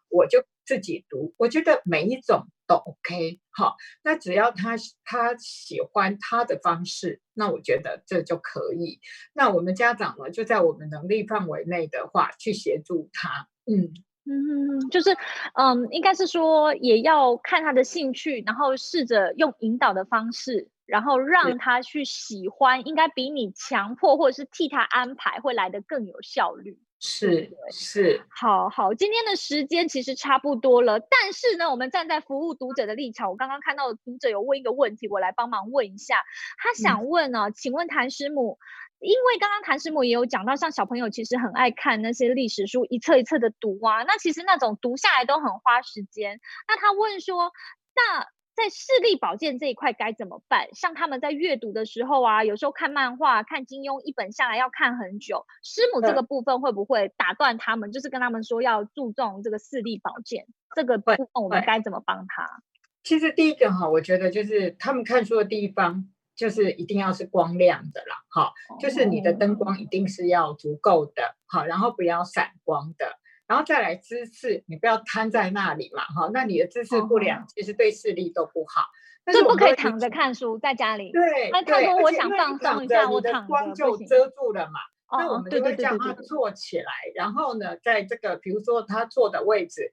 [0.09, 1.35] 我就自己读。
[1.37, 9.01] 我觉得每一种都 OK，好，那只要他他喜欢他的方式，那我觉得这就可以。
[9.33, 13.49] 那我们家长呢，就在我们能力范围内的话，去协助他。
[13.67, 15.11] 嗯嗯，就是
[15.55, 20.69] 嗯，应该是说也要看他的兴趣，然后试着用引导的方式。
[20.93, 26.79] 然后让他去喜欢，应该比你强迫或者是替他安排会来得更有效率。
[27.01, 36.23] 是是，好好，今天的时间其实差不多了，但是呢，我们站在服务读者的立场，我刚刚看到读者有问一个问题，我来帮忙问一下。
[36.59, 38.59] 他想问呢、啊嗯，请问谭师母，
[38.99, 46.39] 因为刚刚谭师母也有讲到，像小朋友其实很爱看那些历史书，一册一册的读啊，那其实那种读下来都很花时间。
[46.69, 47.51] 那他问说，
[47.97, 50.69] 那在视力保健这一块该怎么办？
[50.75, 55.47] 像他们在阅读的时候啊，有时候看漫画、看金庸一本下来要看很久。
[55.63, 57.93] 师母这个部分会不会打断他们？
[57.93, 60.47] 就是跟他们说要注重这个视力保健
[60.77, 62.63] 这个部分，我们该怎么帮他？
[63.03, 73.19] 其实第一个哈，我觉得就是他们看书的地方就是一定要是光亮的啦，哈，就是你的灯光一定是要足够的，好，然后不要散光的。
[73.53, 78.87] 然后再来姿势，你不要瘫在那里嘛，哈，那你的姿势不良，其实对视力都不好。
[79.27, 81.13] 但是不可以躺着看书，在家里。
[81.13, 84.81] 对，那他说我想放松一下，我躺着，光就遮住了嘛。
[85.19, 89.93] 那我们就会叫他坐起来，然后呢，在这个比如说他坐的位置。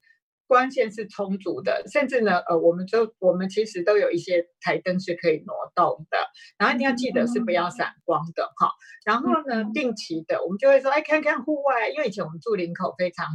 [0.49, 6.17] 光线是充足的，甚至呢，呃，我们就我们其实都有一些台灯是可以挪动的，
[6.57, 8.71] 然后一定要记得是不要闪光的哈。
[9.05, 13.33] 然后呢，定期的我们就会说，哎，看看户外，因为以前我们住林口非常好，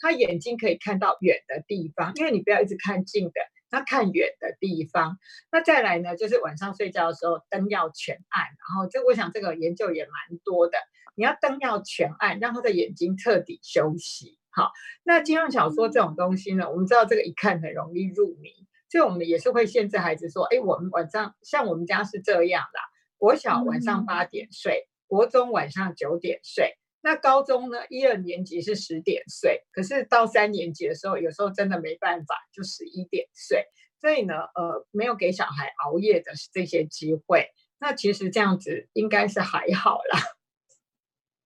[0.00, 3.40] 他眼睛可以看到远的地方，因为你不要一直看近的，
[3.70, 5.16] 他看远的地方。
[5.52, 10.78] 那再来呢，就是晚上睡觉的时候灯要全暗，然后这我想这个研究也蛮多的，
[11.14, 14.40] 你要灯要全暗，让他的眼睛彻底休息。
[14.56, 14.72] 好，
[15.04, 18.48] 那金庸小说这种东西呢，我们知道这个一看很容易入迷，
[18.88, 22.80] 所以我们也是会限制孩子说，哎，我们晚上像我们家是这样啦，
[23.18, 33.62] 国小晚上八点睡，国中晚上九点睡，那高中呢，一二年级是十点睡，可是到三年级的时候，有时候真的没办法，就十一点睡，
[34.00, 40.18] 所以呢，呃，没有给小孩熬夜的这些机会，那其实这样子应该是还好啦。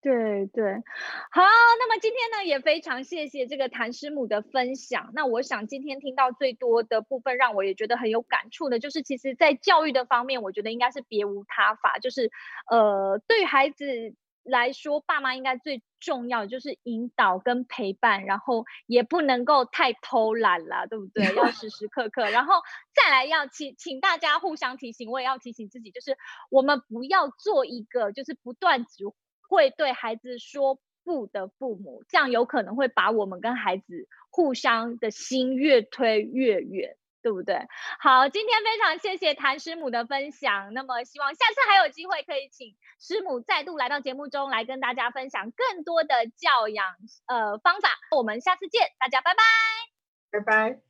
[0.03, 0.65] 对对，
[1.31, 1.43] 好，
[1.79, 5.11] 那么今天呢，也非常谢谢这个谭师母的分享。
[5.13, 12.31] 那我想今天听到最多的部分，让我也觉得很有感触的，就是其实在教育的方面，我觉得应该是别无他法，就是
[12.71, 13.85] 呃，对孩子
[14.43, 21.35] 来说，爸妈应该最重要就是引导跟陪伴，然后也不能够太偷懒了，对不对？
[21.35, 22.55] 要时时刻刻，然后
[22.95, 26.17] 再来要请请大家互相提醒，我也要提醒自己，就是
[26.49, 29.05] 我们不要做一个就是不断只。
[29.51, 37.67] 会对孩子说不的父母，这样有可能会把我们跟孩子互相的心越推越远，对不对？
[37.99, 46.87] 好，今天非常谢谢谭师母的分享，那么希望下次还有机会可以请师母再度来到节目中来跟大家分享更多的教养
[47.27, 47.89] 呃方法。
[48.17, 49.43] 我们下次见，大家拜拜，
[50.31, 50.90] 拜拜。